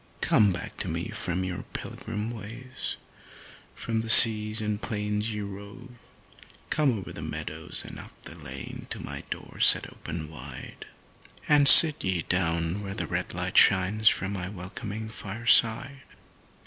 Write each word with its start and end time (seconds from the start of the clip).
Come 0.21 0.51
back 0.51 0.77
to 0.77 0.87
me 0.87 1.09
from 1.09 1.43
your 1.43 1.61
pilgrim 1.73 2.31
ways, 2.31 2.97
from 3.75 4.01
the 4.01 4.09
seas 4.09 4.59
and 4.59 4.81
plains 4.81 5.31
ye 5.31 5.41
rove, 5.41 5.91
Come 6.71 6.97
over 6.97 7.13
the 7.13 7.21
meadows 7.21 7.83
and 7.85 7.99
up 7.99 8.11
the 8.23 8.33
lane 8.33 8.87
to 8.89 8.99
my 8.99 9.21
door 9.29 9.59
set 9.59 9.87
open 9.87 10.27
wide, 10.27 10.87
And 11.47 11.67
sit 11.67 12.03
ye 12.03 12.23
down 12.23 12.81
where 12.81 12.95
the 12.95 13.05
red 13.05 13.35
light 13.35 13.57
shines 13.57 14.09
from 14.09 14.33
my 14.33 14.49
welcoming 14.49 15.07
fireside. 15.07 16.01